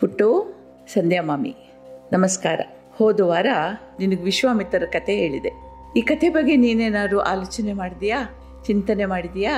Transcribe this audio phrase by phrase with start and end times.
[0.00, 0.26] ಪುಟ್ಟು
[0.86, 1.56] ಸಂಧ್ಯಾ ಮಾಮಿ,
[2.12, 2.60] ನಮಸ್ಕಾರ.
[2.94, 3.46] ಹೋದ ವಾರ
[3.98, 5.50] ನಿನಗೆ ವಿಶ್ವಾಮಿತ್ರರ ಕತೆ ಹೇಳಿದೆ.
[5.96, 8.20] ಈ ಕತೆ ಬಗ್ಗೆ ನೀನೇನಾದ್ರು ಆಲೋಚನೆ ಮಾಡಿದೀಯಾ?
[8.66, 9.54] ಚಿಂತನೆ ಮಾಡಿದೀಯಾ?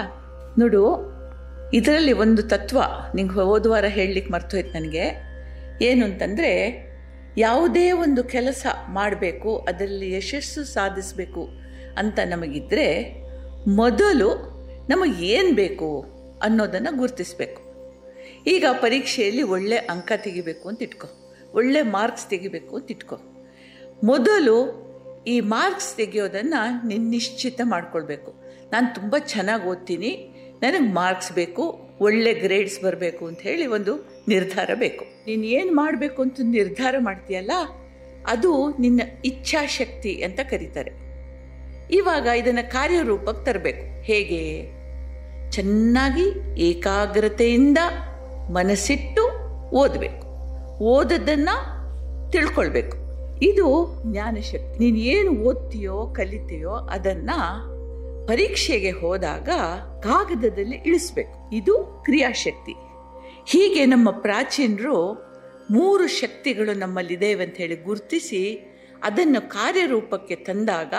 [0.59, 0.82] ನೋಡು,
[1.74, 2.79] ಇದರಲ್ಲಿ ಒಂದು ತತ್ವ
[3.15, 5.06] ನಿಂಗೆ ಹೋದ ವಾರ ಹೇಳಲಿಕ್ಕೆ ಮರ್ತೋಯ್ತು ನನಗೆ.
[5.83, 6.52] ಏನು ಅಂತಂದರೆ
[7.39, 11.48] ಯಾವುದೇ ಒಂದು ಕೆಲಸ ಮಾಡಬೇಕು, ಅದರಲ್ಲಿ ಯಶಸ್ಸು ಸಾಧಿಸಬೇಕು
[11.98, 12.89] ಅಂತ ನಮಗಿದ್ರೆ
[13.69, 14.30] ಮೊದಲು
[14.89, 15.90] ನಮಗೆ ಏನು ಬೇಕು
[16.43, 17.68] ಅನ್ನೋದನ್ನು ಗುರುತಿಸ್ಬೇಕು.
[18.48, 21.09] ಈಗ ಪರೀಕ್ಷೆಯಲ್ಲಿ ಒಳ್ಳೆ ಅಂಕ ತೆಗಿಬೇಕು ಅಂತ ಇಟ್ಕೊ.
[21.55, 23.16] ಒಳ್ಳೆ ಮಾರ್ಕ್ಸ್ ತೆಗಿಬೇಕು ಅಂತ ಇಟ್ಕೊ.
[24.05, 24.57] ಮೊದಲು
[25.27, 28.30] ಈ ಮಾರ್ಕ್ಸ್ ತೆಗೆಯೋದನ್ನು ನಿನ್ನ ನಿಶ್ಚಿತ ಮಾಡ್ಕೊಳ್ಬೇಕು.
[28.73, 30.11] ನಾನು ತುಂಬ ಚೆನ್ನಾಗಿ ಓದ್ತೀನಿ,
[30.62, 31.65] ನನಗೆ ಮಾರ್ಕ್ಸ್ ಬೇಕು,
[32.01, 33.93] ಒಳ್ಳೆ ಗ್ರೇಡ್ಸ್ ಬರಬೇಕು ಅಂತ ಹೇಳಿ ಒಂದು
[34.29, 35.05] ನಿರ್ಧಾರ ಬೇಕು.
[35.27, 37.52] ನೀನು ಏನು ಮಾಡಬೇಕು ಅಂತ ನಿರ್ಧಾರ ಮಾಡ್ತೀಯಲ್ಲ,
[38.27, 40.93] ಅದು ನಿನ್ನ ಇಚ್ಛಾಶಕ್ತಿ ಅಂತ ಕರೀತಾರೆ.
[41.95, 43.85] ಇವಾಗ ಇದನ್ನು ಕಾರ್ಯರೂಪಕ್ಕೆ ತರಬೇಕು.
[44.02, 44.43] ಹೇಗೆ?
[45.51, 46.27] ಚೆನ್ನಾಗಿ
[46.60, 47.79] ಏಕಾಗ್ರತೆಯಿಂದ
[48.51, 50.27] ಮನಸ್ಸಿಟ್ಟು ಓದಬೇಕು.
[50.82, 51.79] ಓದೋದನ್ನು
[52.30, 52.96] ತಿಳ್ಕೊಳ್ಬೇಕು.
[53.43, 54.79] ಇದು ಜ್ಞಾನಶಕ್ತಿ.
[54.79, 57.79] ನೀನು ಏನು ಓದ್ತೀಯೋ, ಕಲಿತೀಯೋ ಅದನ್ನು
[58.26, 59.49] ಪರೀಕ್ಷೆಗೆ ಹೋದಾಗ
[60.02, 61.54] ಕಾಗದದಲ್ಲಿ ಇಳಿಸ್ಬೇಕು.
[61.54, 62.73] ಇದು ಕ್ರಿಯಾಶಕ್ತಿ.
[63.46, 65.28] ಹೀಗೆ ನಮ್ಮ ಪ್ರಾಚೀನರು
[65.70, 70.94] ಮೂರು ಶಕ್ತಿಗಳು ನಮ್ಮಲ್ಲಿದ್ದೇವೆ ಅಂತ ಹೇಳಿ ಗುರುತಿಸಿ ಅದನ್ನು ಕಾರ್ಯರೂಪಕ್ಕೆ ತಂದಾಗ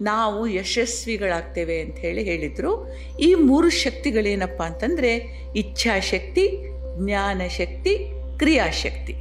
[0.00, 2.94] ನಾವು ಯಶಸ್ವಿಗಳಾಗ್ತೇವೆ ಅಂತ ಹೇಳಿ ಹೇಳಿದರು.
[3.20, 5.16] ಈ ಮೂರು ಶಕ್ತಿಗಳೇನಪ್ಪ ಅಂತಂದರೆ
[5.56, 9.14] ಇಚ್ಛಾಶಕ್ತಿ ಜ್ಞಾನಶಕ್ತಿ, ಕ್ರಿಯಾಶಕ್ತಿ.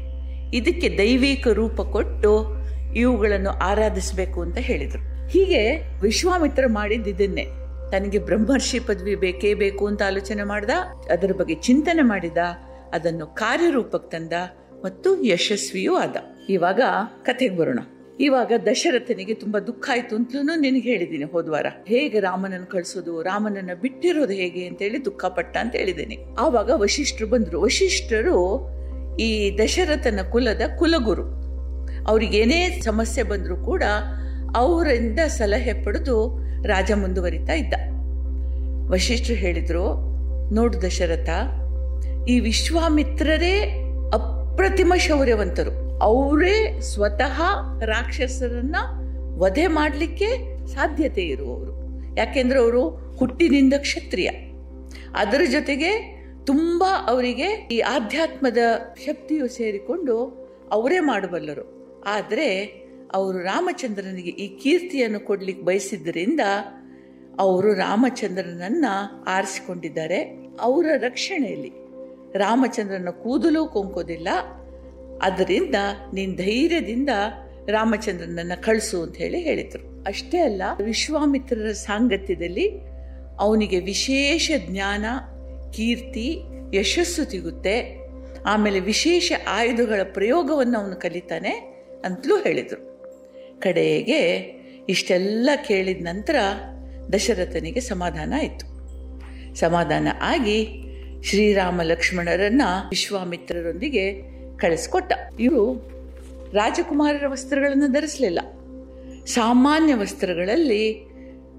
[0.53, 2.58] ಇದಕ್ಕೆ ದೈವಿಕ ರೂಪ ಕೊಟ್ಟು
[2.95, 5.28] ಇವುಗಳನ್ನು ಆರಾಧಿಸಬೇಕು ಅಂತ ಹೇಳಿದರು.
[5.28, 7.45] ಹೀಗೆ ವಿಶ್ವಾಮಿತ್ರ ಮಾಡಿದ್ದಿದ್ದನ್ನೇ
[7.92, 10.70] ತನಗೆ ಬ್ರಹ್ಮರ್ಷಿ ಪದವಿ ಬೇಕೇ ಬೇಕು ಅಂತ ಆಲೋಚನೆ ಮಾಡ್ದ,
[11.11, 12.38] ಅದರ ಬಗ್ಗೆ ಚಿಂತನೆ ಮಾಡಿದ,
[12.94, 14.33] ಅದನ್ನು ಕಾರ್ಯರೂಪಕ್ಕೆ ತಂದ,
[14.86, 16.16] ಮತ್ತು ಯಶಸ್ವಿಯೂ ಆದ.
[16.50, 16.81] ಇವಾಗ
[17.23, 17.80] ಕಥೆಗೆ ಬರೋಣ.
[18.20, 24.68] ಇವಾಗ ದಶರಥನಿಗೆ ತುಂಬ ದುಃಖ ಆಯಿತು ಅಂತಲೂ ನಿನಗೆ ಹೇಳಿದ್ದೀನಿ ಹೋದ್ವಾರ ಹೇಗೆ ರಾಮನನ್ನು ಕಳಿಸೋದು, ರಾಮನನ್ನ ಬಿಟ್ಟಿರೋದು ಹೇಗೆ
[24.68, 26.18] ಅಂತೇಳಿ ದುಃಖಪಟ್ಟ ಅಂತ ಹೇಳಿದ್ದೀನಿ.
[26.40, 27.62] ಆವಾಗ ವಶಿಷ್ಠರು ಬಂದರು.
[27.62, 28.70] ವಶಿಷ್ಠರು
[29.20, 31.23] ಈ ದಶರಥನ ಕುಲದ ಕುಲಗುರು.
[32.08, 33.83] ಅವ್ರಿಗೇನೇ ಸಮಸ್ಯೆ ಬಂದರೂ ಕೂಡ
[34.55, 37.73] ಅವರಿಂದ ಸಲಹೆ ಪಡೆದು ರಾಜ ಮುಂದುವರಿತಾ ಇದ್ದ.
[38.92, 39.86] ವಶಿಷ್ಠರು ಹೇಳಿದರು,
[40.55, 41.30] ನೋಡು ದಶರಥ,
[42.30, 45.86] ಈ ವಿಶ್ವಾಮಿತ್ರರೇ ಅಪ್ರತಿಮ ಶೌರ್ಯವಂತರು.
[46.02, 47.42] ಅವರೇ ಸ್ವತಃ
[47.80, 48.76] ರಾಕ್ಷಸರನ್ನ
[49.38, 51.78] ವಧೆ ಮಾಡಲಿಕ್ಕೆ ಸಾಧ್ಯತೆ ಇರುವವರು.
[52.18, 54.30] ಯಾಕೆಂದ್ರೆ ಅವರು ಹುಟ್ಟಿನಿಂದ ಕ್ಷತ್ರಿಯ.
[55.16, 58.58] ಅದರ ಜೊತೆಗೆ ತುಂಬ ಅವರಿಗೆ ಈ ಆಧ್ಯಾತ್ಮದ
[59.06, 61.78] ಶಕ್ತಿಯು ಸೇರಿಕೊಂಡು ಅವರೇ ಮಾಡಬಲ್ಲರು
[62.08, 62.64] ಆದರೆ
[63.14, 66.40] ಅವರು ರಾಮಚಂದ್ರನಿಗೆ ಈ ಕೀರ್ತಿಯನ್ನು ಕೊಡ್ಲಿಕ್ಕೆ ಬಯಸಿದ್ದರಿಂದ
[67.40, 68.86] ಅವರು ರಾಮಚಂದ್ರನನ್ನ
[69.28, 71.72] ಆರಿಸಿಕೊಂಡಿದ್ದಾರೆ ಅವರ ರಕ್ಷಣೆಯಲ್ಲಿ.
[72.38, 74.28] ರಾಮಚಂದ್ರನ ಕೂದಲು ಕೊಂಕೋದಿಲ್ಲ
[75.22, 75.76] ಅದರಿಂದ
[76.14, 77.10] ನೀನ್ ಧೈರ್ಯದಿಂದ
[77.67, 80.04] ರಾಮಚಂದ್ರನನ್ನ ಕಳಿಸು ಅಂತ ಹೇಳಿ ಹೇಳಿದರು.
[80.04, 82.72] ಅಷ್ಟೇ ಅಲ್ಲ, ವಿಶ್ವಾಮಿತ್ರರ ಸಾಂಗತ್ಯದಲ್ಲಿ
[83.39, 85.05] ಅವನಿಗೆ ವಿಶೇಷ ಜ್ಞಾನ,
[85.72, 86.38] ಕೀರ್ತಿ,
[86.73, 88.08] ಯಶಸ್ಸು ಸಿಗುತ್ತೆ.
[88.45, 91.49] ಆಮೇಲೆ ವಿಶೇಷ ಆಯುಧಗಳ ಪ್ರಯೋಗವನ್ನು ಅವನು ಕಲಿತಾನೆ
[92.05, 92.98] ಅಂತಲೂ ಹೇಳಿದರು.
[93.60, 94.36] ಕಡೆಗೆ
[94.89, 96.36] ಇಷ್ಟೆಲ್ಲ ಕೇಳಿದ ನಂತರ
[97.14, 98.78] ದಶರಥನಿಗೆ ಸಮಾಧಾನ ಆಯಿತು.
[99.55, 100.84] ಸಮಾಧಾನ ಆಗಿ
[101.23, 105.14] ಶ್ರೀರಾಮ ಲಕ್ಷ್ಮಣರನ್ನು ವಿಶ್ವಾಮಿತ್ರರೊಂದಿಗೆ ಕಳಿಸ್ಕೊಟ್ಟ.
[105.40, 105.92] ಇವರು
[106.54, 108.40] ರಾಜಕುಮಾರರ ವಸ್ತ್ರಗಳನ್ನು ಧರಿಸಲಿಲ್ಲ.
[109.26, 111.08] ಸಾಮಾನ್ಯ ವಸ್ತ್ರಗಳಲ್ಲಿ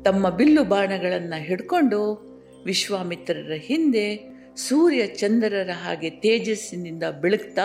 [0.05, 2.29] ತಮ್ಮ ಬಿಲ್ಲು ಬಾಣಗಳನ್ನು ಹಿಡ್ಕೊಂಡು
[2.67, 7.61] ವಿಶ್ವಾಮಿತ್ರರ ಹಿಂದೆ ಸೂರ್ಯ ಚಂದ್ರರ ಹಾಗೆ ತೇಜಸ್ಸಿನಿಂದ ಬೆಳಗ್ತಾ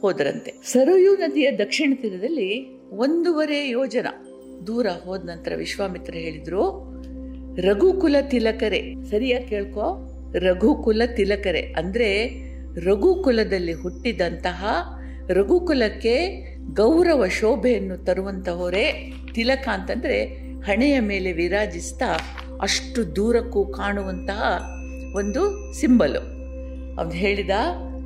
[0.00, 0.54] ಹೋದರಂತೆ.
[0.72, 4.06] ಸರಯು ನದಿಯ ದಕ್ಷಿಣ ತೀರದಲ್ಲಿ ಒಂದೂವರೆ ಯೋಜನ.
[4.66, 6.92] ದೂರ ಹೋದ ನಂತರ ವಿಶ್ವಾಮಿತ್ರ ಹೇಳಿದ್ರು,
[7.56, 8.94] ರಘುಕುಲ ತಿಲಕರೆ.
[9.10, 10.08] ಸರಿಯಾಗಿ ಕೇಳ್ಕೊ.
[10.38, 12.28] ರಘುಕುಲ ತಿಲಕರೆ ಅಂದ್ರೆ
[12.76, 14.88] ರಘುಕುಲದಲ್ಲಿ ಹುಟ್ಟಿದಂತಹ
[15.28, 16.42] ರಘುಕುಲಕ್ಕೆ
[16.74, 19.12] ಗೌರವ ಶೋಭೆಯನ್ನು ತರುವಂತಹವರೇ.
[19.34, 20.24] ತಿಲಕ ಅಂತಂದರೆ
[20.60, 22.16] ಹಣೆಯ ಮೇಲೆ ವಿರಾಜಿಸ್ತಾ
[22.62, 24.70] ಅಷ್ಟು ದೂರಕ್ಕೂ ಕಾಣುವಂತಹ
[25.16, 26.18] ಒಂದು ಸಿಂಬಲು.
[27.00, 27.50] ಅವನು ಹೇಳಿದ,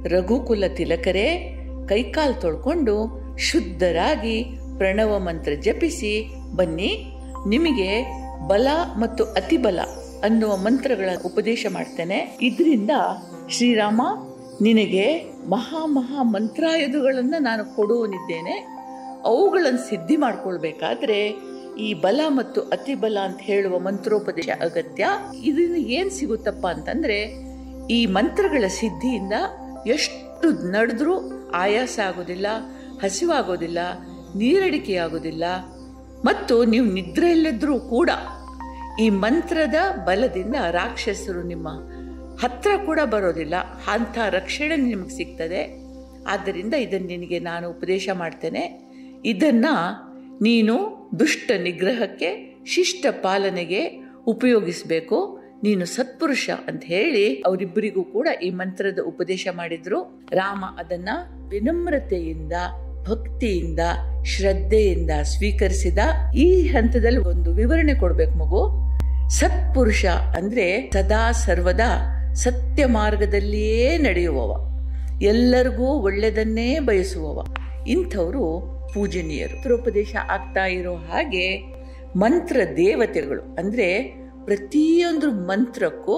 [0.06, 4.44] ರಘುಕುಲ ತಿಲಕರೇ, ಕೈಕಾಲು ತೊಳ್ಕೊಂಡು ಶುದ್ಧರಾಗಿ
[4.78, 7.12] ಪ್ರಣವ ಮಂತ್ರ ಜಪಿಸಿ ಬನ್ನಿ.
[7.48, 8.06] ನಿಮಗೆ
[8.48, 8.66] ಬಲ
[8.98, 9.80] ಮತ್ತು ಅತಿಬಲ
[10.24, 12.38] ಅನ್ನುವ ಮಂತ್ರಗಳ ಉಪದೇಶ ಮಾಡ್ತೇನೆ.
[12.42, 12.90] ಇದರಿಂದ
[13.50, 14.02] ಶ್ರೀರಾಮ
[14.60, 15.04] ನಿನಗೆ
[15.48, 18.54] ಮಹಾ ಮಹಾ ಮಂತ್ರಾಯುಧಗಳನ್ನು ನಾನು ಕೊಡುವನಿದ್ದೇನೆ.
[19.24, 21.18] ಅವುಗಳನ್ನು ಸಿದ್ಧಿ ಮಾಡ್ಕೊಳ್ಬೇಕಾದ್ರೆ
[21.86, 25.06] ಈ ಬಲ ಮತ್ತು ಅತಿ ಬಲ ಅಂತ ಹೇಳುವ ಮಂತ್ರೋಪದೇಶ ಅಗತ್ಯ.
[25.42, 27.18] ಇದನ್ನು ಏನು ಸಿಗುತ್ತಪ್ಪ ಅಂತಂದರೆ
[27.90, 29.32] ಈ ಮಂತ್ರಗಳ ಸಿದ್ಧಿಯಿಂದ
[29.86, 31.14] ಎಷ್ಟು ನಡೆದ್ರೂ
[31.54, 32.46] ಆಯಾಸ ಆಗೋದಿಲ್ಲ,
[33.02, 33.78] ಹಸಿವಾಗೋದಿಲ್ಲ
[34.36, 35.44] ನೀರಡಿಕೆ ಆಗೋದಿಲ್ಲ
[36.24, 38.10] ಮತ್ತು ನೀವು ನಿದ್ರೆಯಲ್ಲಿದ್ದರೂ ಕೂಡ
[39.00, 39.74] ಈ ಮಂತ್ರದ
[40.04, 41.68] ಬಲದಿಂದ ರಾಕ್ಷಸರು ನಿಮ್ಮ
[42.40, 43.54] ಹತ್ರ ಕೂಡ ಬರೋದಿಲ್ಲ.
[43.92, 45.86] ಅಂಥ ರಕ್ಷಣೆ ನಿಮಗೆ ಸಿಗ್ತದೆ.
[46.28, 48.86] ಆದ್ದರಿಂದ ಇದನ್ನು ನಿನಗೆ ನಾನು ಉಪದೇಶ ಮಾಡ್ತೇನೆ.
[49.24, 50.06] ಇದನ್ನು
[50.42, 55.38] ನೀನು ದುಷ್ಟ ನಿಗ್ರಹಕ್ಕೆ, ಶಿಷ್ಟ ಪಾಲನೆಗೆ ಉಪಯೋಗಿಸಬೇಕು.
[55.62, 60.24] ನೀನು ಸತ್ಪುರುಷ ಅಂತ ಹೇಳಿ ಅವರಿಬ್ಬರಿಗೂ ಕೂಡ ಈ ಮಂತ್ರದ ಉಪದೇಶ ಮಾಡಿದ್ರು.
[60.32, 61.08] ರಾಮ ಅದನ್ನ
[61.48, 62.52] ವಿನಮ್ರತೆಯಿಂದ,
[63.02, 63.80] ಭಕ್ತಿಯಿಂದ,
[64.24, 65.98] ಶ್ರದ್ಧೆಯಿಂದ ಸ್ವೀಕರಿಸಿದ.
[66.34, 68.86] ಈ ಹಂತದಲ್ಲಿ ಒಂದು ವಿವರಣೆ ಕೊಡ್ಬೇಕು ಮಗು.
[69.30, 74.66] ಸತ್ಪುರುಷ ಅಂದ್ರೆ ಸದಾ ಸರ್ವದಾ ಸತ್ಯ ಮಾರ್ಗದಲ್ಲಿಯೇ ನಡೆಯುವವ.
[75.22, 77.46] ಎಲ್ಲರಿಗೂ ಒಳ್ಳೆಯದನ್ನೇ ಬಯಸುವವ.
[77.86, 79.56] ಇಂಥವರು ಪೂಜನೀಯರು.
[79.56, 81.58] ಉತ್ತರೋಪದೇಶ ಆಗ್ತಾ ಇರೋ ಹಾಗೆ
[82.16, 84.02] ಮಂತ್ರ ದೇವತೆಗಳು ಅಂದರೆ
[84.44, 86.14] ಪ್ರತಿಯೊಂದು ಮಂತ್ರಕ್ಕೂ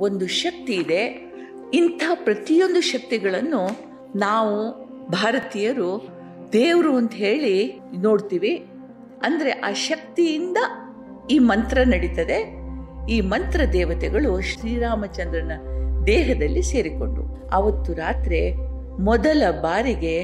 [0.00, 1.32] ಒಂದು ಶಕ್ತಿ ಇದೆ.
[1.74, 3.68] ಇಂಥ ಪ್ರತಿಯೊಂದು ಶಕ್ತಿಗಳನ್ನು
[4.18, 6.08] ನಾವು ಭಾರತೀಯರು
[6.52, 8.66] ದೇವರು ಅಂತ ಹೇಳಿ ನೋಡ್ತೀವಿ.
[9.22, 10.56] ಅಂದರೆ ಆ ಶಕ್ತಿಯಿಂದ
[11.30, 12.63] ಈ ಮಂತ್ರ ನಡೀತದೆ.
[13.08, 15.52] ಈ ಮಂತ್ರ ದೇವತೆಗಳು ಶ್ರೀರಾಮಚಂದ್ರನ
[16.06, 17.50] ದೇಹದಲ್ಲಿ ಸೇರಿಕೊಂಡು.
[17.50, 18.54] ಅವತ್ತು ರಾತ್ರಿ
[19.02, 20.22] ಮೊದಲ ಬಾರಿಗೆ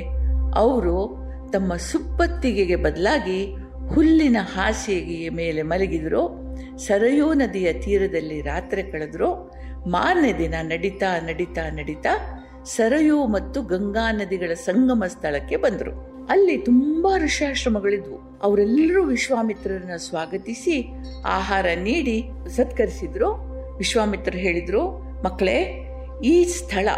[0.55, 1.17] ಅವರು
[1.53, 3.55] ತಮ್ಮ ಸುಪ್ಪತ್ತಿಗೆಗೆ ಬದಲಾಗಿ
[3.95, 6.55] ಹುಲ್ಲಿನ ಹಾಸಿಗೆಯ ಮೇಲೆ ಮಲಗಿದ್ರು.
[6.79, 9.53] ಸರಯೂ ನದಿಯ ತೀರದಲ್ಲಿ ರಾತ್ರಿ ಕಳೆದ್ರು.
[9.91, 16.10] ಮಾರನೇ ದಿನ ನಡೀತಾ ನಡೀತಾ ನಡೀತಾ ಸರಯೂ ಮತ್ತು ಗಂಗಾ ನದಿಗಳ ಸಂಗಮ ಸ್ಥಳಕ್ಕೆ ಬಂದರು.
[16.31, 18.39] ಅಲ್ಲಿ ತುಂಬಾ ಋಷಾಶ್ರಮಗಳಿದ್ವು.
[18.43, 20.89] ಅವರೆಲ್ಲರೂ ವಿಶ್ವಾಮಿತ್ರರನ್ನ ಸ್ವಾಗತಿಸಿ
[21.27, 23.35] ಆಹಾರ ನೀಡಿ ಸತ್ಕರಿಸಿದ್ರು.
[23.77, 24.91] ವಿಶ್ವಾಮಿತ್ರ ಹೇಳಿದ್ರು,
[25.25, 25.89] ಮಕ್ಕಳೇ,
[26.25, 26.89] ಈ ಸ್ಥಳ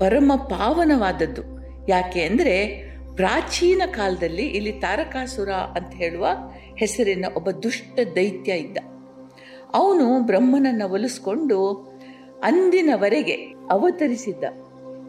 [0.00, 1.42] ಪರಮ ಪಾವನವಾದದ್ದು.
[1.88, 6.26] ಯಾಕೆ ಅಂದರೆ ಪ್ರಾಚೀನ ಕಾಲದಲ್ಲಿ ಇಲ್ಲಿ ತಾರಕಾಸುರ ಅಂತ ಹೇಳುವ
[6.76, 8.78] ಹೆಸರಿನ ಒಬ್ಬ ದುಷ್ಟ ದೈತ್ಯ ಇದ್ದ.
[9.74, 11.72] ಅವನು ಬ್ರಹ್ಮನನ್ನ ಒಲಿಸ್ಕೊಂಡು
[12.42, 13.32] ಅಂದಿನವರೆಗೆ
[13.70, 14.44] ಅವತರಿಸಿದ್ದ.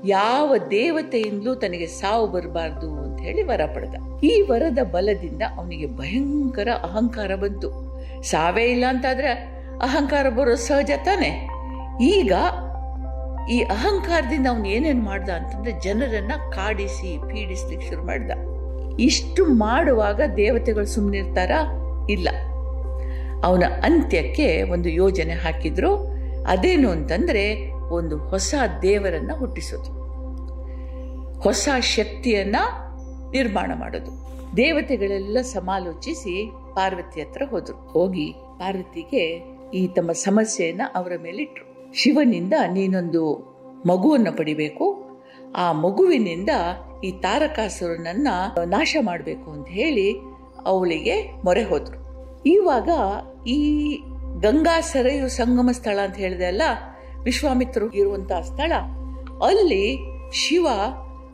[0.06, 4.19] ಯಾವ ದೇವತೆಯಿಂದಲೂ ತನಗೆ ಸಾವು ಬರಬಾರ್ದು ಹೇಳಿ ವರ ಪಡೆದ.
[4.23, 7.91] ಈ ವರದ ಬಲದಿಂದ ಅವನಿಗೆ ಭಯಂಕರ ಅಹಂಕಾರ ಬಂತು.
[8.23, 9.27] ಸಾವೇ ಇಲ್ಲ ಅಂತಾದ್ರೆ
[9.81, 11.50] ಅಹಂಕಾರ ಬರೋ ಸಹಜ ತಾನೆ?
[12.01, 12.33] ಈಗ
[13.51, 18.31] ಈ ಅಹಂಕಾರದಿಂದ ಅವನು ಏನೇನು ಮಾಡ್ದ ಅಂತಂದ್ರೆ ಜನರನ್ನ ಕಾಡಿಸಿ, ಪೀಡಿಸ್ಲಿಕ್ಕೆ ಶುರು ಮಾಡ್ದ.
[19.00, 21.51] ಇಷ್ಟು ಮಾಡುವಾಗ ದೇವತೆಗಳು ಸುಮ್ಮನಿರ್ತಾರ
[22.09, 22.29] ಇಲ್ಲ.
[23.44, 25.95] ಅವನ ಅಂತ್ಯಕ್ಕೆ ಒಂದು ಯೋಜನೆ ಹಾಕಿದ್ರು.
[26.47, 30.01] ಅದೇನು ಅಂತಂದ್ರೆ ಒಂದು ಹೊಸ ದೇವರನ್ನ ಹುಟ್ಟಿಸೋದು.
[31.41, 32.56] ಹೊಸ ಶಕ್ತಿಯನ್ನ
[33.31, 34.31] ನಿರ್ಮಾಣ ಮಾಡೋದು.
[34.57, 37.78] ದೇವತೆಗಳೆಲ್ಲ ಸಮಾಲೋಚಿಸಿ ಪಾರ್ವತಿ ಹತ್ರ ಹೋದ್ರು.
[37.78, 39.44] ಹೋಗಿ ಪಾರ್ವತಿಗೆ
[39.74, 41.94] ಈ ತಮ್ಮ ಸಮಸ್ಯೆಯನ್ನ ಅವರ ಮೇಲಿಟ್ರು.
[41.94, 43.51] ಶಿವನಿಂದ ನೀನೊಂದು
[43.88, 45.12] ಮಗುವನ್ನ ಪಡಿಬೇಕು.
[45.56, 46.50] ಆ ಮಗುವಿನಿಂದ
[47.04, 48.28] ಈ ತಾರಕಾಸುರನನ್ನ
[48.66, 50.16] ನಾಶ ಮಾಡಬೇಕು ಅಂತ ಹೇಳಿ
[50.66, 51.98] ಅವಳಿಗೆ ಮೊರೆ ಹೋದ್ರು.
[52.45, 52.89] ಇವಾಗ
[53.48, 53.89] ಈ
[54.39, 56.62] ಗಂಗಾ ಸರಯು ಸಂಗಮ ಸ್ಥಳ ಅಂತ ಹೇಳಿದೆ ಅಲ್ಲ,
[57.24, 58.72] ವಿಶ್ವಾಮಿತ್ರರು ಇರುವಂತಹ ಸ್ಥಳ,
[59.45, 59.98] ಅಲ್ಲಿ
[60.33, 60.68] ಶಿವ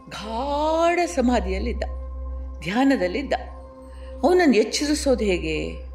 [0.10, 1.84] ಗಾಢ ಸಮಾಧಿಯಲ್ಲಿದ್ದ,
[2.62, 3.34] ಧ್ಯಾನದಲ್ಲಿದ್ದ.
[4.24, 5.88] ಅವನನ್ನು ಎಚ್ಚರಿಸೋದು ಹೇಗೆ?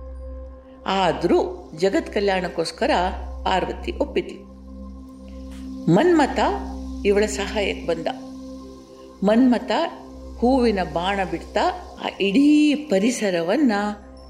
[0.86, 2.90] ಆದರೂ ಜಗತ್ ಕಲ್ಯಾಣಕ್ಕೋಸ್ಕರ
[3.44, 4.52] ಪಾರ್ವತಿ ಒಪ್ಪಿತು.
[5.92, 6.38] ಮನ್ಮತ
[7.04, 8.06] ಇವಳ ಸಹಾಯಕ್ಕೆ ಬಂದ.
[9.24, 9.70] ಮನ್ಮತ
[10.38, 13.72] ಹೂವಿನ ಬಾಣ ಬಿಡ್ತಾ ಆ ಇಡೀ ಪರಿಸರವನ್ನ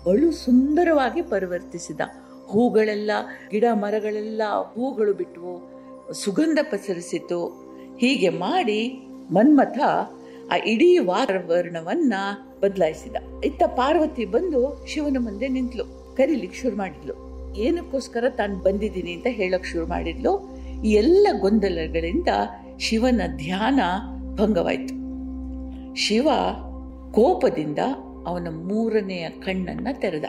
[0.07, 2.01] ಬಳು ಸುಂದರವಾಗಿ ಪರಿವರ್ತಿಸಿದ.
[2.47, 3.11] ಹೂಗಳೆಲ್ಲ,
[3.51, 4.43] ಗಿಡ ಮರಗಳೆಲ್ಲ
[4.75, 5.73] ಹೂಗಳು ಬಿಟ್ಟವು
[6.13, 7.47] ಸುಗಂಧ ಪಸರಿಸಿತು.
[7.99, 9.79] ಹೀಗೆ ಮಾಡಿ ಮನ್ಮಥ
[10.53, 12.15] ಆ ಇಡೀ ವಾತಾವರಣವನ್ನ
[12.61, 13.17] ಬದಲಾಯಿಸಿದ.
[13.45, 15.85] ಇತ್ತ ಪಾರ್ವತಿ ಬಂದು ಶಿವನ ಮುಂದೆ ನಿಂತ್ಲು,
[16.17, 17.33] ಕರೀಲಿಕ್ಕೆ ಶುರು ಮಾಡಿದ್ಲು.
[17.57, 20.57] ಏನಕ್ಕೋಸ್ಕರ ತಾನು ಬಂದಿದ್ದೀನಿ ಅಂತ ಹೇಳಕ್ ಶುರು ಮಾಡಿದ್ಲು.
[20.85, 22.29] ಈ ಎಲ್ಲ ಗೊಂದಲಗಳಿಂದ
[22.79, 23.81] ಶಿವನ ಧ್ಯಾನ
[24.37, 24.95] ಭಂಗವಾಯಿತು.
[25.95, 26.29] ಶಿವ
[27.13, 27.79] ಕೋಪದಿಂದ
[28.27, 30.25] ಅವನ ಮೂರನೆಯ ಕಣ್ಣನ್ನ ತೆರೆದ.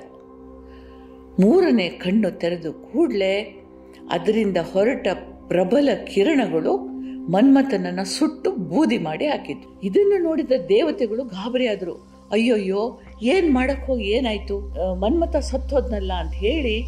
[1.40, 3.66] ಮೂರನೇ ಕಣ್ಣು ತೆರೆದು ಕೂಡಲೇ
[4.12, 5.08] ಅದರಿಂದ ಹೊರಟ
[5.48, 6.93] ಪ್ರಬಲ ಕಿರಣಗಳು
[7.30, 14.59] ಮನ್ಮಥನನ್ನ ಸುಟ್ಟು ಬೂದಿ ಮಾಡಿ ಹಾಕಿದ್ರು ಇದನ್ನು ನೋಡಿದ ದೇವತೆಗಳು ಗಾಬರಿಯಾದರು ಅಯ್ಯೋಯ್ಯೋ, ಏನು ಮಾಡಕ್ ಹೋಗಿ ಏನಾಯಿತು
[14.95, 16.80] ಮನ್ಮಥ ಸತ್ತೋದ್ನಲ್ಲ ಅಂತ ಹೇಳಿ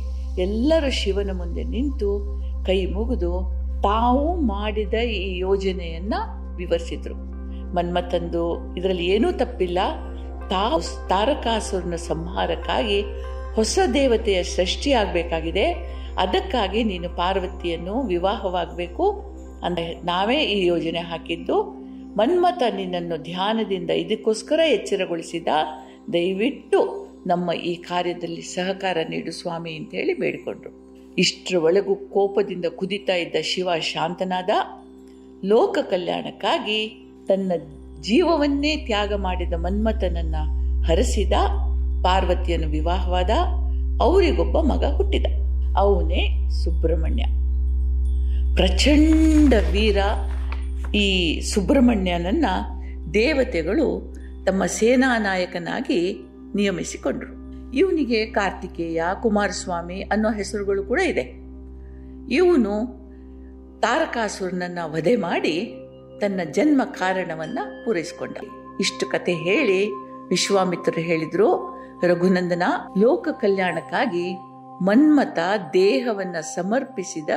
[0.41, 3.31] ಎಲ್ಲರೂ ಶಿವನ ಮುಂದೆ ನಿಂತು ಕೈ ಮುಗಿದು
[3.83, 6.13] ತಾವು ಮಾಡಿದ ಈ ಯೋಜನೆಯನ್ನ
[6.55, 7.15] ವಿವರಿಸಿದ್ರು.
[7.73, 9.79] ಮನ್ಮಥಂದು ಇದರಲ್ಲಿ ಏನೂ ತಪ್ಪಿಲ್ಲ.
[10.49, 13.01] ತಾವು ತಾರಕಾಸುರನ ಸಂಹಾರಕ್ಕಾಗಿ
[13.55, 19.34] ಹೊಸ ದೇವತೆಯ ಸೃಷ್ಟಿಯಾಗಬೇಕಾಗಿದೆ ಅದಕ್ಕಾಗಿ ನೀನು ಪಾರ್ವತಿಯನ್ನು ವಿವಾಹವಾಗಬೇಕು.
[19.65, 21.63] ಅಂದ್ರೆ ನಾವೇ ಈ ಯೋಜನೆ ಹಾಕಿದ್ದು.
[22.17, 25.47] ಮನ್ಮಥ ನಿನ್ನನ್ನು ಧ್ಯಾನದಿಂದ ಇದಕ್ಕೋಸ್ಕರ ಎಚ್ಚರಗೊಳಿಸಿದ.
[26.13, 30.85] ದಯವಿಟ್ಟು ನಮ್ಮ ಈ ಕಾರ್ಯದಲ್ಲಿ ಸಹಕಾರ ನೀಡು ಸ್ವಾಮಿ ಅಂತ ಹೇಳಿ ಬೇಡಿಕೊಂಡ್ರು.
[31.17, 34.49] ಇಷ್ಟರ ಒಳಗೂ ಕೋಪದಿಂದ ಕುದಿತಾ ಇದ್ದ ಶಿವ ಶಾಂತನಾದ.
[35.45, 37.51] ಲೋಕ ಕಲ್ಯಾಣಕ್ಕಾಗಿ ತನ್ನ
[38.01, 41.33] ಜೀವವನ್ನೇ ತ್ಯಾಗ ಮಾಡಿದ ಮನ್ಮಥನನ್ನು ಹರಸಿದ.
[42.03, 43.29] ಪಾರ್ವತಿಯನ್ನು ವಿವಾಹವಾದ.
[44.01, 45.25] ಅವರಿಗೊಬ್ಬ ಮಗ ಹುಟ್ಟಿದ.
[45.77, 47.25] ಅವನೇ ಸುಬ್ರಹ್ಮಣ್ಯ.
[48.55, 49.97] ಪ್ರಚಂಡ ವೀರ
[50.95, 52.45] ಈ ಸುಬ್ರಹ್ಮಣ್ಯನನ್ನ
[53.13, 56.19] ದೇವತೆಗಳು ತಮ್ಮ ಸೇನಾ ನಾಯಕನಾಗಿ
[56.55, 57.33] ನಿಯಮಿಸಿಕೊಂಡ್ರು.
[57.73, 61.21] ಇವನಿಗೆ ಕಾರ್ತಿಕೇಯ, ಕುಮಾರಸ್ವಾಮಿ ಅನ್ನೋ ಹೆಸರುಗಳು ಕೂಡ ಇದೆ.
[62.33, 62.79] ಇವನು
[63.79, 65.75] ತಾರಕಾಸುರನನ್ನ ವಧೆ ಮಾಡಿ
[66.21, 68.37] ತನ್ನ ಜನ್ಮ ಕಾರಣವನ್ನ ಪೂರೈಸಿಕೊಂಡ.
[68.79, 69.89] ಇಷ್ಟು ಕತೆ ಹೇಳಿ
[70.29, 72.63] ವಿಶ್ವಾಮಿತ್ರರು ಹೇಳಿದ್ರು, ರಘುನಂದನ
[72.97, 74.33] ಲೋಕ ಕಲ್ಯಾಣಕ್ಕಾಗಿ
[74.85, 75.39] ಮನ್ಮಥ
[75.73, 77.29] ದೇಹವನ್ನ ಸಮರ್ಪಿಸಿದ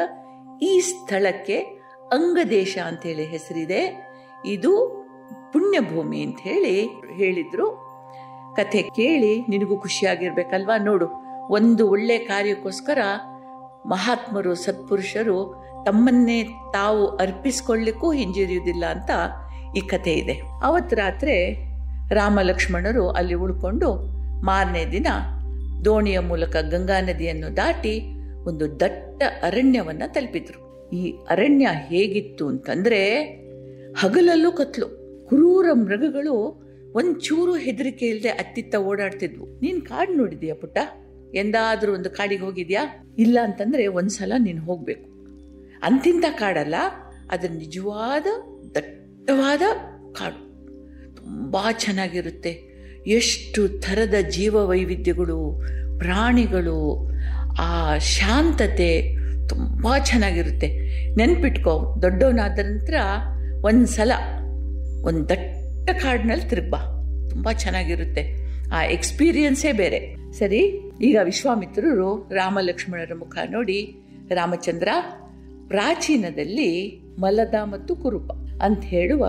[0.62, 1.58] ಈ ಸ್ಥಳಕ್ಕೆ
[2.12, 4.10] ಅಂಗದೇಶ ಅಂತೇಳಿ ಹೆಸರಿದೆ.
[4.46, 4.72] ಇದು
[5.52, 7.88] ಪುಣ್ಯಭೂಮಿ ಅಂತ ಹೇಳಿ ಹೇಳಿದ್ರು.
[8.56, 10.78] ಕಥೆ ಕೇಳಿ ನಿನಗೂ ಖುಷಿಯಾಗಿರ್ಬೇಕಲ್ವಾ?
[10.78, 11.06] ನೋಡು,
[11.52, 12.98] ಒಂದು ಒಳ್ಳೆ ಕಾರ್ಯಕ್ಕೋಸ್ಕರ
[13.86, 19.10] ಮಹಾತ್ಮರು, ಸತ್ಪುರುಷರು ತಮ್ಮನ್ನೇ ತಾವು ಅರ್ಪಿಸ್ಕೊಳ್ಳಿಕ್ಕೂ ಹಿಂಜರಿಯುವುದಿಲ್ಲ ಅಂತ
[19.76, 20.40] ಈ ಕಥೆ ಇದೆ.
[20.62, 21.54] ಅವತ್ತು ರಾತ್ರಿ
[22.14, 23.94] ರಾಮ ಲಕ್ಷ್ಮಣರು ಅಲ್ಲಿ ಉಳ್ಕೊಂಡು
[24.42, 25.06] ಮಾರನೇ ದಿನ
[25.84, 28.17] ದೋಣಿಯ ಮೂಲಕ ಗಂಗಾ ನದಿಯನ್ನು ದಾಟಿ
[28.48, 30.90] ಒಂದು ದಟ್ಟ ಅರಣ್ಯವನ್ನ ತಲುಪಿದ್ರು.
[30.90, 33.24] ಈ ಅರಣ್ಯ ಹೇಗಿತ್ತು ಅಂತಂದ್ರೆ
[33.96, 34.86] ಹಗಲಲ್ಲೂ ಕತ್ಲು,
[35.28, 36.62] ಕ್ರೂರ ಮೃಗಗಳು
[36.94, 39.60] ಒಂಚೂರು ಹೆದರಿಕೆ ಇಲ್ಲದೆ ಅತ್ತಿತ್ತ ಓಡಾಡ್ತಿದ್ವು.
[39.60, 40.78] ನೀನು ಕಾಡು ನೋಡಿದೀಯ ಪುಟ್ಟ?
[41.34, 43.14] ಎಂದಾದರೂ ಒಂದು ಕಾಡಿಗೆ ಹೋಗಿದ್ಯಾ?
[43.18, 45.10] ಇಲ್ಲ ಅಂತಂದ್ರೆ ಒಂದ್ಸಲ ನೀನು ಹೋಗಬೇಕು.
[45.82, 46.74] ಅಂತಿಂತ ಕಾಡಲ್ಲ,
[47.30, 48.26] ಅದರ ನಿಜವಾದ,
[48.74, 49.62] ದಟ್ಟವಾದ
[50.12, 50.48] ಕಾಡು.
[51.16, 52.68] ತುಂಬಾ ಚೆನ್ನಾಗಿರುತ್ತೆ.
[53.06, 55.62] ಎಷ್ಟು ಥರದ ಜೀವ ವೈವಿಧ್ಯಗಳು
[55.98, 57.10] ಪ್ರಾಣಿಗಳು
[57.58, 60.66] ಆ ಶಾಂತತೆ ತುಂಬ ಚೆನ್ನಾಗಿರುತ್ತೆ.
[61.14, 62.94] ನೆನ್ಪಿಟ್ಕೊ, ದೊಡ್ಡವನಾದ ನಂತರ
[63.64, 64.12] ಒಂದು ಸಲ
[65.02, 66.78] ಒಂದು ದಟ್ಟ ಕಾಡಿನಲ್ಲಿ ತಿರುಗ್ಬಾ.
[67.30, 68.48] ತುಂಬ ಚೆನ್ನಾಗಿರುತ್ತೆ.
[68.72, 70.32] ಆ ಎಕ್ಸ್ಪೀರಿಯನ್ಸೇ ಬೇರೆ.
[70.32, 73.94] ಸರಿ, ಈಗ ವಿಶ್ವಾಮಿತ್ರರು ರಾಮ ಲಕ್ಷ್ಮಣರ ಮುಖ ನೋಡಿ,
[74.30, 74.88] ರಾಮಚಂದ್ರ
[75.68, 78.30] ಪ್ರಾಚೀನದಲ್ಲಿ ಮಲದ ಮತ್ತು ಕುರುಪ
[78.62, 79.26] ಅಂತ ಹೇಳುವ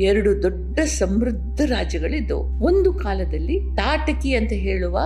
[0.00, 2.64] ಎರಡು ದೊಡ್ಡ ಸಮೃದ್ಧ ರಾಜ್ಯಗಳಿದ್ದವು.
[2.64, 4.98] ಒಂದು ಕಾಲದಲ್ಲಿ ತಾಟಕಿ ಅಂತ ಹೇಳುವ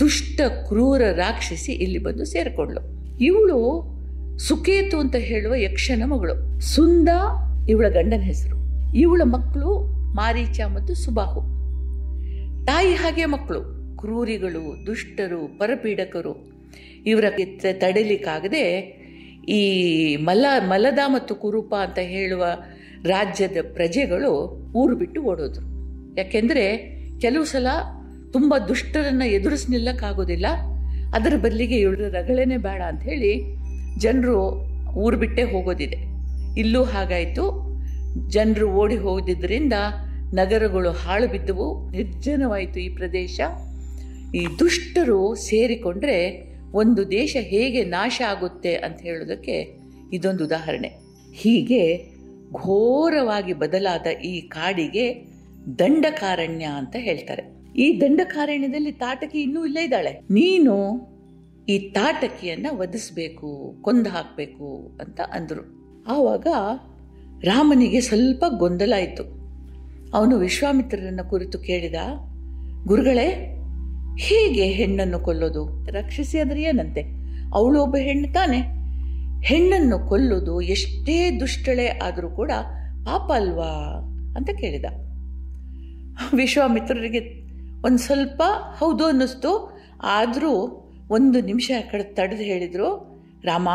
[0.00, 2.80] ದುಷ್ಟ, ಕ್ರೂರ ರಾಕ್ಷಸಿ ಇಲ್ಲಿ ಬಂದು ಸೇರಿಕೊಂಡ್ಳು.
[3.18, 3.86] ಇವಳು
[4.38, 6.60] ಸುಕೇತು ಅಂತ ಹೇಳುವ ಯಕ್ಷನ ಮಗಳು.
[6.60, 7.08] ಸುಂದ
[7.68, 8.56] ಇವಳ ಗಂಡನ ಹೆಸರು.
[8.96, 11.40] ಇವಳ ಮಕ್ಕಳು ಮಾರೀಚ ಮತ್ತು ಸುಬಾಹು.
[12.66, 13.76] ತಾಯಿ ಹಾಗೆ ಮಕ್ಕಳು.
[13.96, 16.52] ಕ್ರೂರಿಗಳು, ದುಷ್ಟರು, ಪರಪೀಡಕರು.
[17.06, 17.24] ಇವರ
[17.72, 18.96] ತಡಿಲಿಕ್ಕಾಗದೆ
[19.48, 22.44] ಈ ಮಲ, ಮಲದ ಮತ್ತು ಕುರುಪ ಅಂತ ಹೇಳುವ
[23.04, 24.30] ರಾಜ್ಯದ ಪ್ರಜೆಗಳು
[24.76, 25.66] ಊರು ಬಿಟ್ಟು ಓಡೋದ್ರು.
[26.18, 26.76] ಯಾಕೆಂದ್ರೆ
[27.18, 27.66] ಕೆಲವು ಸಲ
[28.32, 30.46] ತುಂಬ ದುಷ್ಟರನ್ನು ಎದುರಿಸಿ ನಿಲ್ಲಕ್ಕಾಗೋದಿಲ್ಲ
[31.14, 33.56] ಅದರ ಬದಲಿಗೆ ಇವಳ ರಗಳೇನೆ ಬೇಡ ಅಂತ ಹೇಳಿ
[33.98, 35.96] ಜನರು ಊರು ಬಿಟ್ಟೇ ಹೋಗೋದಿದೆ.
[36.60, 37.66] ಇಲ್ಲೂ ಹಾಗಾಯಿತು.
[38.28, 39.72] ಜನರು ಓಡಿ ಹೋಗಿದ್ದರಿಂದ
[40.34, 41.90] ನಗರಗಳು ಹಾಳು ಬಿದ್ದವು.
[41.90, 43.40] ನಿರ್ಜನವಾಯಿತು ಈ ಪ್ರದೇಶ.
[44.34, 49.78] ಈ ದುಷ್ಟರು ಸೇರಿಕೊಂಡ್ರೆ ಒಂದು ದೇಶ ಹೇಗೆ ನಾಶ ಆಗುತ್ತೆ ಅಂತ ಹೇಳೋದಕ್ಕೆ
[50.12, 50.92] ಇದೊಂದು ಉದಾಹರಣೆ.
[51.32, 52.12] ಹೀಗೆ
[52.52, 55.32] ಘೋರವಾಗಿ ಬದಲಾದ ಈ ಕಾಡಿಗೆ
[55.78, 57.55] ದಂಡಕಾರಣ್ಯ ಅಂತ ಹೇಳ್ತಾರೆ.
[57.76, 60.10] ಈ ದಂಡಕಾರಣ್ಯದಲ್ಲಿ ತಾಟಕಿ ಇನ್ನೂ ಇಲ್ಲೇ ಇದ್ದಾಳೆ.
[60.30, 61.06] ನೀನು
[61.68, 65.76] ಈ ತಾಟಕಿಯನ್ನ ವಧಿಸ್ಬೇಕು, ಕೊಂದು ಹಾಕಬೇಕು ಅಂತ ಅಂದರು.
[66.08, 66.46] ಆವಾಗ
[67.44, 69.22] ರಾಮನಿಗೆ ಸ್ವಲ್ಪ ಗೊಂದಲ ಆಯಿತು.
[70.14, 71.94] ಅವನು ವಿಶ್ವಾಮಿತ್ರರನ್ನ ಕುರಿತು ಕೇಳಿದ,
[72.84, 73.56] ಗುರುಗಳೇ,
[74.18, 75.84] ಹೇಗೆ ಹೆಣ್ಣನ್ನು ಕೊಲ್ಲೋದು?
[75.84, 77.02] ರಕ್ಷಿಸಿ ಆದರೆ ಏನಂತೆ?
[77.54, 78.58] ಅವಳು ಒಬ್ಬ ಹೆಣ್ಣು ತಾನೆ.
[79.46, 82.50] ಹೆಣ್ಣನ್ನು ಕೊಲ್ಲೋದು ಎಷ್ಟೇ ದುಷ್ಟಳೆ ಆದರೂ ಕೂಡ
[83.04, 84.00] ಪಾಪ ಅಲ್ವಾ?
[84.36, 84.84] ಅಂತ ಕೇಳಿದ.
[86.34, 87.45] ವಿಶ್ವಾಮಿತ್ರರಿಗೆ
[87.86, 88.42] ಒಂದು ಸ್ವಲ್ಪ
[88.78, 89.80] ಹೌದು ಅನ್ನಿಸ್ತು.
[90.02, 93.68] ಆದರೂ ಒಂದು ನಿಮಿಷ ಆ ಕಡೆ ತಡೆದು ಹೇಳಿದರು, ರಾಮ,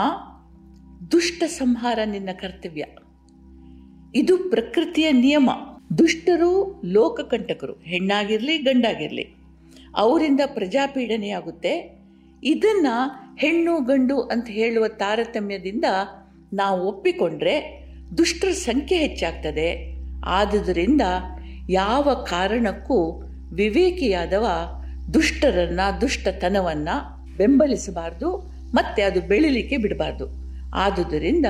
[1.12, 2.86] ದುಷ್ಟ ಸಂಹಾರ ನಿನ್ನ ಕರ್ತವ್ಯ.
[4.16, 5.50] ಇದು ಪ್ರಕೃತಿಯ ನಿಯಮ.
[5.98, 9.36] ದುಷ್ಟರು ಲೋಕಕಂಟಕರು, ಹೆಣ್ಣಾಗಿರಲಿ, ಗಂಡಾಗಿರಲಿ,
[9.96, 12.00] ಅವರಿಂದ ಪ್ರಜಾಪೀಡನೆಯಾಗುತ್ತೆ.
[12.44, 15.86] ಇದನ್ನು ಹೆಣ್ಣು, ಗಂಡು ಅಂತ ಹೇಳುವ ತಾರತಮ್ಯದಿಂದ
[16.54, 17.88] ನಾವು ಒಪ್ಪಿಕೊಂಡ್ರೆ
[18.18, 19.98] ದುಷ್ಟರ ಸಂಖ್ಯೆ ಹೆಚ್ಚಾಗ್ತದೆ.
[20.26, 21.02] ಆದುದರಿಂದ
[21.70, 24.46] ಯಾವ ಕಾರಣಕ್ಕೂ ವಿವೇಕಿಯಾದವ
[25.14, 26.90] ದುಷ್ಟರನ್ನ, ದುಷ್ಟತನವನ್ನ
[27.38, 28.38] ಬೆಂಬಲಿಸಬಾರ್ದು,
[28.74, 30.26] ಮತ್ತೆ ಅದು ಬೆಳಿಲಿಕ್ಕೆ ಬಿಡಬಾರ್ದು.
[30.76, 31.46] ಆದುದರಿಂದ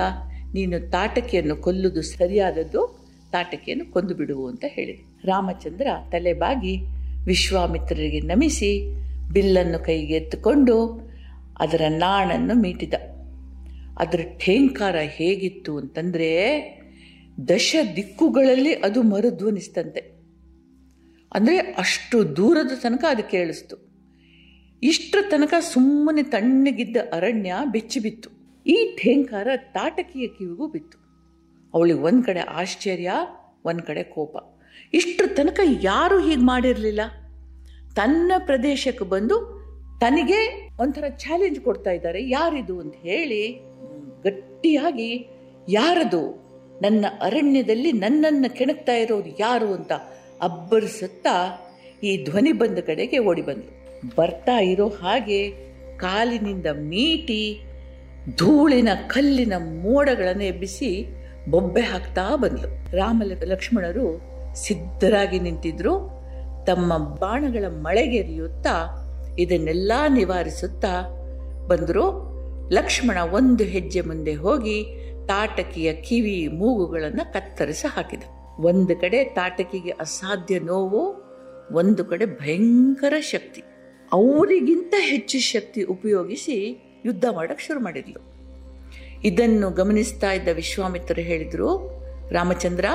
[0.53, 4.99] ನೀನು ತಾಟಕಿಯನ್ನು ಕೊಲ್ಲುವುದು ಸರಿಯಾದದ್ದು, ತಾಟಕಿಯನ್ನು ಕೊಂದು ಬಿಡುವು ಅಂತ ಹೇಳಿದ.
[5.25, 6.77] ರಾಮಚಂದ್ರ ತಲೆಬಾಗಿ
[7.25, 8.95] ವಿಶ್ವಾಮಿತ್ರರಿಗೆ ನಮಿಸಿ
[9.31, 11.01] ಬಿಲ್ಲನ್ನು ಕೈಗೆ ಎತ್ತುಕೊಂಡು
[11.59, 12.93] ಅದರ ನಾಣನ್ನು ಮೀಟಿದ.
[13.97, 16.29] ಅದರ ಠೇಂಕಾರ ಹೇಗಿತ್ತು ಅಂತಂದರೆ
[17.49, 20.20] ದಶ ದಿಕ್ಕುಗಳಲ್ಲಿ ಅದು ಮರುಧ್ವನಿಸ್ತಂತೆ
[21.33, 23.91] ಅಂದರೆ ಅಷ್ಟು ದೂರದ ತನಕ ಅದು ಕೇಳಿಸ್ತು.
[24.83, 28.29] ಇಷ್ಟರ ತನಕ ಸುಮ್ಮನೆ ತಣ್ಣಗಿದ್ದ ಅರಣ್ಯ ಬೆಚ್ಚಿ ಬಿತ್ತು.
[28.65, 30.97] ಈ ಠೇಂಕಾರ ತಾಟಕಿಯ ಕಿವಿಗೂ ಬಿತ್ತು.
[31.73, 33.11] ಅವಳಿಗೆ ಒಂದು ಕಡೆ ಆಶ್ಚರ್ಯ,
[33.65, 34.37] ಒಂದು ಕಡೆ ಕೋಪ.
[34.93, 37.01] ಇಷ್ಟರ ತನಕ ಯಾರೂ ಹೀಗೆ ಮಾಡಿರಲಿಲ್ಲ.
[37.95, 39.61] ತನ್ನ ಪ್ರದೇಶಕ್ಕೆ ಬಂದು
[40.01, 42.29] ತನಗೆ ಒಂಥರ ಚಾಲೆಂಜ್ ಕೊಡ್ತಾ ಇದ್ದಾರೆ.
[42.29, 43.61] ಯಾರಿದು ಅಂತ ಹೇಳಿ
[44.21, 45.29] ಗಟ್ಟಿಯಾಗಿ,
[45.69, 46.41] ಯಾರದು?
[46.81, 49.91] ನನ್ನ ಅರಣ್ಯದಲ್ಲಿ ನನ್ನನ್ನು ಕೆಣಕ್ತಾ ಇರೋದು ಯಾರು ಅಂತ
[50.41, 51.67] ಅಬ್ಬರಿಸುತ್ತಾ
[52.03, 53.81] ಈ ಧ್ವನಿ ಬಂದ ಕಡೆಗೆ ಓಡಿ ಬಂದು.
[54.17, 55.49] ಬರ್ತಾ ಇರೋ ಹಾಗೆ
[55.97, 57.61] ಕಾಲಿನಿಂದ ಮೀಟಿ
[58.37, 61.05] ಧೂಳಿನ ಕಲ್ಲಿನ ಮೋಡಗಳನ್ನು ಎಬ್ಬಿಸಿ
[61.49, 62.95] ಬೊಬ್ಬೆ ಹಾಕ್ತಾ ಬಂದ್ಲು.
[62.97, 64.21] ರಾಮ ಲಕ್ಷ್ಮಣರು
[64.55, 66.21] ಸಿದ್ಧರಾಗಿ ನಿಂತಿದ್ರು.
[66.65, 68.97] ತಮ್ಮ ಬಾಣಗಳ ಮಳೆಗೆರಿಯುತ್ತಾ
[69.39, 71.01] ಇದನ್ನೆಲ್ಲ ನಿವಾರಿಸುತ್ತಾ
[71.67, 72.31] ಬಂದರು.
[72.69, 74.83] ಲಕ್ಷ್ಮಣ ಒಂದು ಹೆಜ್ಜೆ ಮುಂದೆ ಹೋಗಿ
[75.27, 78.23] ತಾಟಕಿಯ ಕಿವಿ ಮೂಗುಗಳನ್ನು ಕತ್ತರಿಸಿ ಹಾಕಿದ.
[78.61, 81.03] ಒಂದು ಕಡೆ ತಾಟಕಿಗೆ ಅಸಾಧ್ಯ ನೋವು,
[81.75, 83.61] ಒಂದು ಕಡೆ ಭಯಂಕರ ಶಕ್ತಿ.
[84.11, 86.55] ಅವರಿಗಿಂತ ಹೆಚ್ಚು ಶಕ್ತಿ ಉಪಯೋಗಿಸಿ
[87.05, 88.21] ಯುದ್ಧ ಮಾಡಕ್ಕೆ ಶುರು ಮಾಡಿದ್ಲು.
[89.23, 91.69] ಇದನ್ನು ಗಮನಿಸ್ತಾ ಇದ್ದ ವಿಶ್ವಾಮಿತ್ರರು ಹೇಳಿದರು,
[92.29, 92.85] ರಾಮಚಂದ್ರ,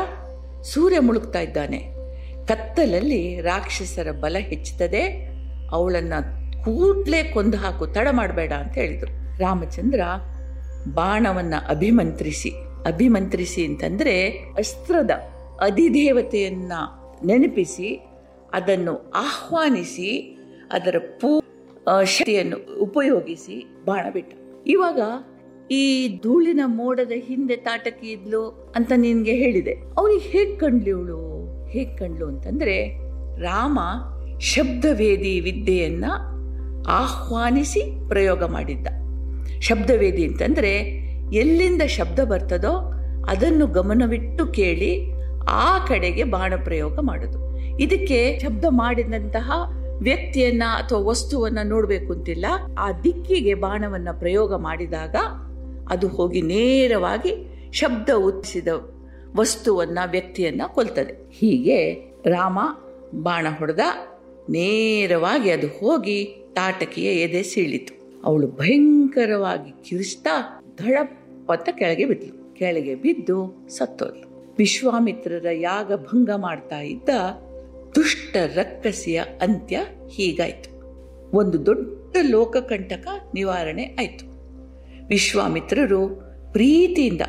[0.62, 1.78] ಸೂರ್ಯ ಮುಳುಗ್ತಾ ಇದ್ದಾನೆ.
[2.46, 5.02] ಕತ್ತಲಲ್ಲಿ ರಾಕ್ಷಸರ ಬಲ ಹೆಚ್ಚುತ್ತದೆ
[5.70, 6.18] ಅವಳನ್ನು
[6.64, 9.38] ಕೂಡಲೇ ಕೊಂದು ಹಾಕು, ತಡ ಮಾಡಬೇಡ ಅಂತ ಹೇಳಿದರು.
[9.38, 10.00] ರಾಮಚಂದ್ರ,
[10.94, 12.50] ಬಾಣವನ್ನು ಅಭಿಮಂತ್ರಿಸಿ
[12.86, 15.10] ಅಭಿಮಂತ್ರಿಸಿ ಅಂತಂದರೆ ಅಸ್ತ್ರದ
[15.60, 16.72] ಅಧಿದೇವತೆಯನ್ನ
[17.24, 18.06] ನೆನಪಿಸಿ,
[18.52, 20.38] ಅದನ್ನು ಆಹ್ವಾನಿಸಿ,
[20.72, 21.40] ಅದರ ಪೂ
[22.04, 24.34] ಶಕ್ತಿಯನ್ನು ಉಪಯೋಗಿಸಿ ಬಾಣ ಬಿಟ್ಟ
[24.66, 25.00] ಇವಾಗ
[25.70, 29.72] ಈ ಧೂಳಿನ ಮೋಡದ ಹಿಂದೆ ತಾಟಕಿ ಇದ್ಲು ಅಂತ ನಿನ್ಗೆ ಹೇಳಿದೆ.
[29.98, 31.26] ಅವನಿಗೆ ಹೇಗ್ ಕಂಡ್ಲಿವಳು
[31.66, 32.88] ಹೇಗ್ ಕಂಡ್ಲು ಅಂತಂದ್ರೆ,
[33.40, 33.78] ರಾಮ
[34.40, 36.04] ಶಬ್ದವೇದಿ ವಿದ್ಯೆಯನ್ನ
[36.88, 38.86] ಆಹ್ವಾನಿಸಿ ಪ್ರಯೋಗ ಮಾಡಿದ್ದ.
[39.60, 40.72] ಶಬ್ದವೇದಿ ಅಂತಂದ್ರೆ,
[41.32, 42.92] ಎಲ್ಲಿಂದ ಶಬ್ದ ಬರ್ತದೋ
[43.28, 45.15] ಅದನ್ನು ಗಮನವಿಟ್ಟು ಕೇಳಿ
[45.48, 47.58] ಆ ಕಡೆಗೆ ಬಾಣ ಪ್ರಯೋಗ ಮಾಡೋದು.
[47.78, 49.50] ಇದಕ್ಕೆ ಶಬ್ದ ಮಾಡಿದಂತಹ
[50.02, 52.46] ವ್ಯಕ್ತಿಯನ್ನ ಅಥವಾ ವಸ್ತುವನ್ನ ನೋಡಬೇಕು ಅಂತಿಲ್ಲ.
[52.78, 55.16] ಆ ದಿಕ್ಕಿಗೆ ಬಾಣವನ್ನ ಪ್ರಯೋಗ ಮಾಡಿದಾಗ
[55.90, 58.68] ಅದು ಹೋಗಿ ನೇರವಾಗಿ ಶಬ್ದ ಉತ್ತಿಸಿದ
[59.36, 61.30] ವಸ್ತುವನ್ನ ವ್ಯಕ್ತಿಯನ್ನ ಕೊಲ್ತದೆ.
[61.30, 61.94] ಹೀಗೆ
[62.26, 62.58] ರಾಮ
[63.22, 63.80] ಬಾಣ ಹೊಡೆದ
[64.50, 66.24] ನೇರವಾಗಿ ಅದು ಹೋಗಿ
[66.54, 68.22] ತಾಟಕಿಯ ಎದೆ ಸೀಳಿತು.
[68.24, 72.54] ಅವಳು ಭಯಂಕರವಾಗಿ ಕಿರಿಸ್ತಾ ಧಡಪ್ಪತ್ತ ಕೆಳಗೆ ಬಿದ್ಲು.
[72.54, 74.25] ಕೆಳಗೆ ಬಿದ್ದು ಸತ್ತೋದ್ಲು.
[74.58, 77.08] ವಿಶ್ವಾಮಿತ್ರರ ಯಾಗ ಭಂಗ ಮಾಡ್ತಾ ಇದ್ದ
[77.94, 80.76] ದುಷ್ಟ ರಕ್ಕಸಿಯ ಅಂತ್ಯ ಹೀಗಾಯ್ತು.
[81.36, 84.26] ಒಂದು ದೊಡ್ಡ ಲೋಕಕಂಟಕ ನಿವಾರಣೆ ಆಯಿತು.
[85.06, 86.08] ವಿಶ್ವಾಮಿತ್ರರು
[86.52, 87.20] ಪ್ರೀತಿಯಿಂದ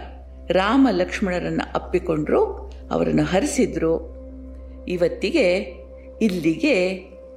[0.50, 4.18] ರಾಮ ಲಕ್ಷ್ಮಣರನ್ನು ಅಪ್ಪಿಕೊಂಡ್ರು, ಅವರನ್ನು ಹರಿಸಿದ್ರು.
[4.88, 5.62] ಇವತ್ತಿಗೆ
[6.22, 6.84] ಇಲ್ಲಿಗೆ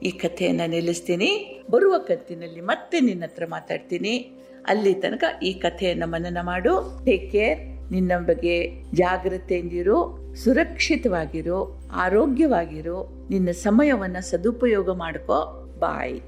[0.02, 1.62] ಈ ಕಥೆಯನ್ನು ನಿಲ್ಲಿಸ್ತೀನಿ.
[1.70, 4.30] ಬರುವ ಕಂತಿನಲ್ಲಿ ಮತ್ತೆ ನಿನ್ನ ಹತ್ರ ಮಾತಾಡ್ತೀನಿ.
[4.66, 7.04] ಅಲ್ಲಿ ತನಕ ಈ ಕಥೆಯನ್ನು ಮನನ ಮಾಡು.
[7.04, 15.66] ಟೇಕ್ ಕೇರ್ ನಿನ್ನ ಬಗ್ಗೆ ಜಾಗ್ರತೆಯಿಂದಿರು ಸುರಕ್ಷಿತವಾಗಿರು ಆರೋಗ್ಯವಾಗಿರು ನಿನ್ನ ಸಮಯವನ್ನು ಸದುಪಯೋಗ ಮಾಡ್ಕೋ.
[15.78, 16.20] ಬಾಯ್.